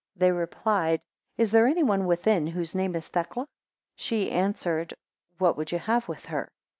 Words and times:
6 0.15 0.19
They 0.21 0.31
replied, 0.31 1.01
Is 1.37 1.51
there 1.51 1.67
any 1.67 1.83
one 1.83 2.07
within, 2.07 2.47
whose 2.47 2.73
name 2.73 2.95
is 2.95 3.07
Thecla? 3.09 3.47
She 3.95 4.31
answered, 4.31 4.95
What 5.37 5.55
would 5.57 5.71
you 5.71 5.77
have 5.77 6.07
with 6.07 6.25
her? 6.25 6.49